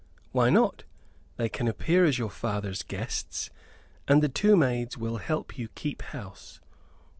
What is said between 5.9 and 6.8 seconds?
house.